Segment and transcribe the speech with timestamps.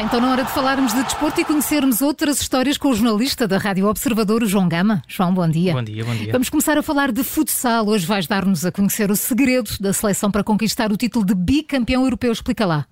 [0.00, 3.46] Está então na hora de falarmos de desporto e conhecermos outras histórias com o jornalista
[3.46, 5.02] da Rádio Observador, João Gama.
[5.06, 5.74] João, bom dia.
[5.74, 6.32] Bom dia, bom dia.
[6.32, 7.86] Vamos começar a falar de futsal.
[7.86, 12.04] Hoje vais dar-nos a conhecer o segredo da seleção para conquistar o título de bicampeão
[12.04, 12.32] europeu.
[12.32, 12.86] Explica lá.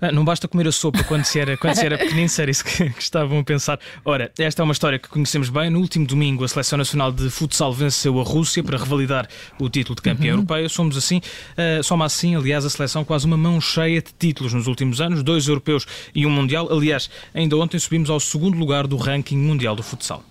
[0.00, 2.64] Ah, não basta comer a sopa quando se era, quando se era pequenino, era isso
[2.64, 3.80] que, que, estavam a pensar.
[4.04, 5.68] Ora, esta é uma história que conhecemos bem.
[5.68, 9.26] No último domingo, a Seleção Nacional de Futsal venceu a Rússia para revalidar
[9.58, 10.42] o título de campeão uhum.
[10.42, 10.68] europeu.
[10.68, 14.68] Somos assim, uh, soma assim, aliás, a seleção quase uma mão cheia de títulos nos
[14.68, 15.84] últimos anos, dois europeus
[16.14, 16.51] e um mundial.
[16.56, 20.22] Aliás, ainda ontem subimos ao segundo lugar do ranking mundial do futsal.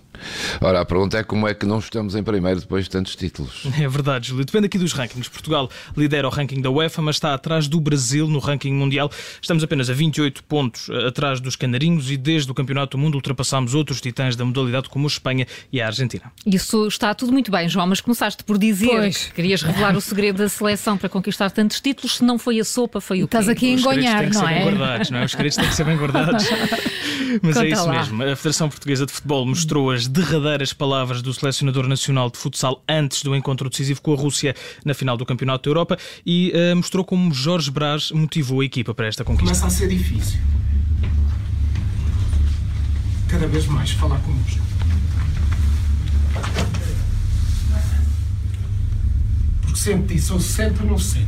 [0.59, 3.63] Ora, a pergunta é como é que não estamos em primeiro depois de tantos títulos?
[3.81, 4.45] É verdade, Júlio.
[4.45, 5.27] Depende aqui dos rankings.
[5.27, 5.67] Portugal
[5.98, 9.09] lidera o ranking da UEFA, mas está atrás do Brasil no ranking mundial.
[9.41, 13.15] Estamos apenas a 28 pontos eh, atrás dos canarinhos e desde o Campeonato do Mundo
[13.15, 16.31] ultrapassámos outros titãs da modalidade como a Espanha e a Argentina.
[16.45, 19.17] Isso está tudo muito bem, João, mas começaste por dizer pois.
[19.26, 22.17] que querias revelar o segredo da seleção para conquistar tantos títulos.
[22.17, 23.38] Se não foi a sopa, foi o quê?
[23.38, 24.63] Estás aqui a engonhar, não é?
[24.63, 25.26] Guardados, não é?
[25.26, 26.45] Os segredos têm que ser bem guardados.
[27.41, 27.93] Mas é Conta é isso lá.
[27.93, 28.23] mesmo.
[28.23, 33.23] A Federação Portuguesa de Futebol mostrou as derradeiras palavras do selecionador nacional de futsal antes
[33.23, 37.04] do encontro decisivo com a Rússia na final do Campeonato da Europa e uh, mostrou
[37.05, 39.45] como Jorge Brás motivou a equipa para esta conquista.
[39.45, 40.39] Começa a ser difícil.
[43.27, 44.59] Cada vez mais falar connosco.
[49.62, 51.26] Porque sempre disse, ou sempre não sei.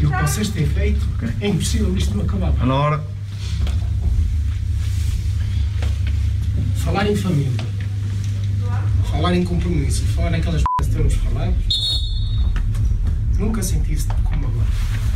[0.00, 1.06] E o que vocês têm feito
[1.40, 2.52] é impossível isto não acabar.
[2.66, 3.17] Na hora.
[6.84, 7.52] Falar em família,
[9.10, 11.54] falar em compromisso, falar naquelas p que temos falado,
[13.38, 15.07] nunca senti isso como agora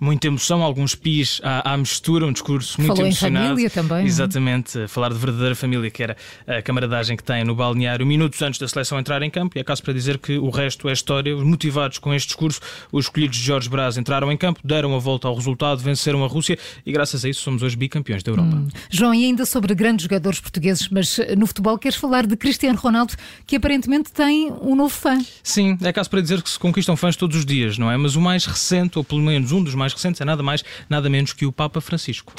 [0.00, 3.44] muita emoção, alguns pis à, à mistura, um discurso muito Falou emocionado.
[3.44, 3.98] Em família também.
[3.98, 4.04] É?
[4.04, 8.58] Exatamente, falar de verdadeira família, que era a camaradagem que tem no balneário minutos antes
[8.58, 9.56] da seleção entrar em campo.
[9.56, 11.36] E é caso para dizer que o resto é história.
[11.36, 15.28] Motivados com este discurso, os escolhidos de Jorge Braz entraram em campo, deram a volta
[15.28, 18.56] ao resultado, venceram a Rússia e, graças a isso, somos hoje bicampeões da Europa.
[18.56, 18.68] Hum.
[18.88, 22.78] João, e ainda sobre grandes jogadores portugueses, mas eh, no futebol queres falar de Cristiano
[22.78, 23.14] Ronaldo,
[23.46, 25.18] que aparentemente tem um novo fã.
[25.42, 27.96] Sim, é caso para dizer que se conquistam fãs todos os dias, não é?
[27.96, 30.64] Mas o mais recente, ou pelo menos um dos mais mais recentes é nada mais,
[30.88, 32.32] nada menos que o Papa Francisco.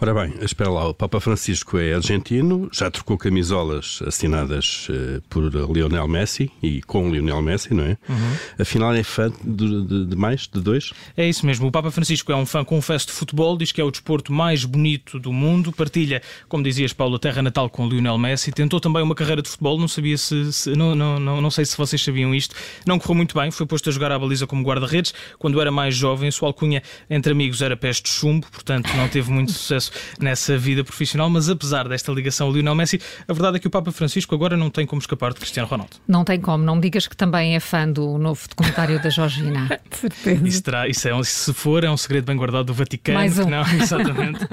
[0.00, 5.44] Ora bem, espera lá, o Papa Francisco é argentino, já trocou camisolas assinadas uh, por
[5.72, 7.96] Lionel Messi e com Lionel Messi, não é?
[8.08, 8.36] Uhum.
[8.58, 10.92] Afinal é fã de, de, de, mais, de dois?
[11.16, 13.84] É isso mesmo, o Papa Francisco é um fã, confesso, de futebol, diz que é
[13.84, 18.18] o desporto mais bonito do mundo, partilha, como dizias, Paulo, a terra natal com Lionel
[18.18, 21.50] Messi, tentou também uma carreira de futebol, não sabia se, se não, não, não, não
[21.50, 22.54] sei se vocês sabiam isto,
[22.86, 25.94] não correu muito bem, foi posto a jogar à baliza como guarda-redes, quando era mais
[25.94, 30.56] jovem, sua alcunha entre amigos era peste de chumbo, portanto não teve muito sucesso nessa
[30.56, 33.90] vida profissional, mas apesar desta ligação ao Lionel Messi, a verdade é que o Papa
[33.92, 35.96] Francisco agora não tem como escapar de Cristiano Ronaldo.
[36.06, 39.68] Não tem como, não me digas que também é fã do novo documentário da Georgina.
[39.90, 40.48] de certeza.
[40.48, 43.18] Isso, terá, isso é um, se for, é um segredo bem guardado do Vaticano.
[43.18, 43.48] Mais um.
[43.48, 44.44] Não, exatamente.
[44.44, 44.48] uh,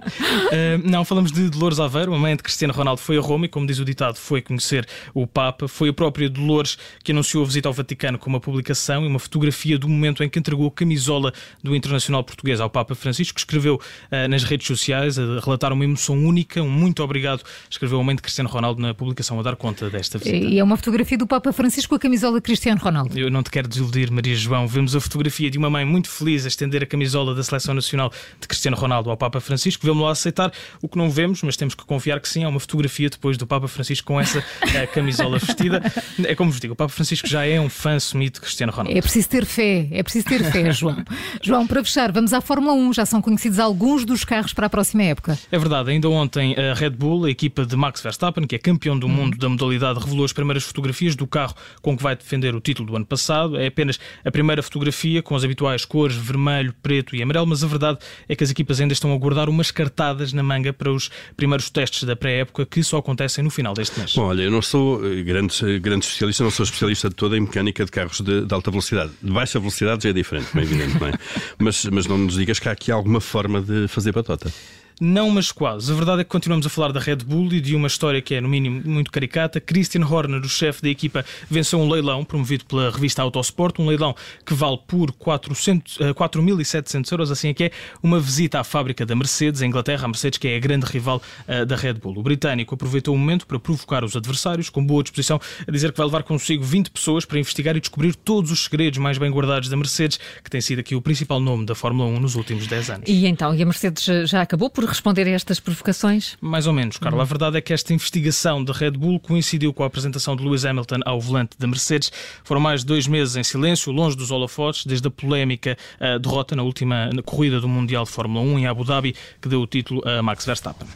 [0.84, 3.66] não, falamos de Dolores Aveiro, a mãe de Cristiano Ronaldo foi a Roma e, como
[3.66, 5.68] diz o ditado, foi conhecer o Papa.
[5.68, 9.20] Foi a própria Dolores que anunciou a visita ao Vaticano com uma publicação e uma
[9.20, 11.34] fotografia do momento em que entregou a camisola
[11.64, 16.18] do Internacional Português ao Papa Francisco escreveu uh, nas redes sociais a relatar uma emoção
[16.18, 19.90] única, um muito obrigado, escreveu a mãe de Cristiano Ronaldo na publicação a dar conta
[19.90, 20.36] desta visita.
[20.38, 23.18] E é uma fotografia do Papa Francisco com a camisola de Cristiano Ronaldo.
[23.18, 24.68] Eu não te quero desiludir, Maria João.
[24.68, 28.12] Vemos a fotografia de uma mãe muito feliz a estender a camisola da Seleção Nacional
[28.40, 29.86] de Cristiano Ronaldo ao Papa Francisco.
[29.86, 30.52] Vemos lá aceitar
[30.82, 33.48] o que não vemos, mas temos que confiar que sim, é uma fotografia depois do
[33.48, 35.82] Papa Francisco com essa uh, camisola vestida.
[36.24, 38.98] É como vos digo, o Papa Francisco já é um fã assumido de Cristiano Ronaldo.
[38.98, 41.04] É preciso ter fé, é preciso ter fé, João.
[41.42, 42.94] João, para fechar, vamos à Fórmula 1.
[42.94, 45.38] Já são conhecidos alguns dos carros para a próxima época.
[45.52, 48.98] É verdade, ainda ontem a Red Bull, a equipa de Max Verstappen, que é campeão
[48.98, 52.60] do mundo da modalidade, revelou as primeiras fotografias do carro com que vai defender o
[52.60, 53.58] título do ano passado.
[53.58, 57.68] É apenas a primeira fotografia com as habituais cores vermelho, preto e amarelo, mas a
[57.68, 61.10] verdade é que as equipas ainda estão a guardar umas cartadas na manga para os
[61.36, 64.14] primeiros testes da pré-época que só acontecem no final deste mês.
[64.16, 67.42] Bom, olha, eu não sou eh, grande, grande especialista, não sou especialista de toda em
[67.42, 69.12] mecânica de carros de, de alta velocidade.
[69.22, 71.14] De baixa velocidade já é diferente, bem evidente, não é?
[71.60, 74.52] mas, mas não nos digas que há aqui alguma forma de fazer batota.
[75.00, 75.92] Não, mas quase.
[75.92, 78.36] A verdade é que continuamos a falar da Red Bull e de uma história que
[78.36, 79.60] é, no mínimo, muito caricata.
[79.60, 84.16] Christian Horner, o chefe da equipa, venceu um leilão promovido pela revista Autosport, um leilão
[84.46, 87.72] que vale por 4.700 euros, assim é que é,
[88.02, 91.22] uma visita à fábrica da Mercedes, em Inglaterra, a Mercedes que é a grande rival
[91.48, 92.18] uh, da Red Bull.
[92.18, 95.98] O britânico aproveitou o momento para provocar os adversários, com boa disposição, a dizer que
[95.98, 99.68] vai levar consigo 20 pessoas para investigar e descobrir todos os segredos mais bem guardados
[99.68, 102.90] da Mercedes, que tem sido aqui o principal nome da Fórmula 1 nos últimos 10
[102.90, 103.10] anos.
[103.10, 106.38] E então, e a Mercedes já acabou por responder a estas provocações?
[106.42, 107.22] Mais ou menos, Carla.
[107.22, 110.66] A verdade é que esta investigação da Red Bull coincidiu com a apresentação de Lewis
[110.66, 112.12] Hamilton ao volante da Mercedes.
[112.44, 116.56] Foram mais de dois meses em silêncio, longe dos holofotes, desde a polémica a derrota
[116.56, 120.02] na última corrida do Mundial de Fórmula 1 em Abu Dhabi, que deu o título
[120.08, 120.88] a Max Verstappen.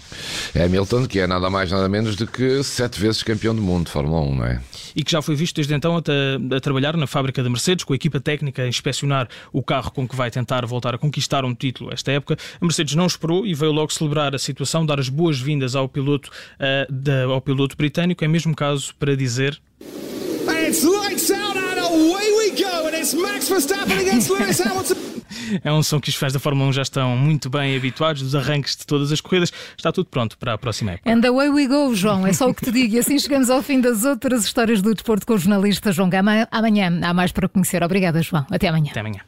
[0.54, 3.86] É Hamilton, que é nada mais nada menos do que sete vezes campeão do mundo
[3.86, 4.62] de Fórmula 1, não é?
[4.96, 7.94] E que já foi visto desde então a, a trabalhar na fábrica da Mercedes, com
[7.94, 11.54] a equipa técnica a inspecionar o carro com que vai tentar voltar a conquistar um
[11.54, 12.38] título esta época.
[12.60, 16.30] A Mercedes não esperou e veio logo celebrar a situação, dar as boas-vindas ao piloto,
[16.60, 18.24] uh, ao piloto britânico.
[18.24, 19.60] É mesmo caso para dizer.
[20.70, 25.19] It's lights out and away we go, and it's Max Verstappen against Lewis Hamilton.
[25.64, 28.36] É um som que os fãs da Fórmula 1 já estão muito bem habituados, dos
[28.36, 29.52] arranques de todas as corridas.
[29.78, 31.12] Está tudo pronto para a próxima época.
[31.12, 32.26] And away we go, João.
[32.26, 32.96] É só o que te digo.
[32.96, 36.48] E assim chegamos ao fim das outras histórias do desporto com o jornalista João Gama.
[36.52, 37.84] Amanhã há mais para conhecer.
[37.84, 38.46] Obrigada, João.
[38.50, 38.92] Até amanhã.
[38.92, 39.22] Até amanhã.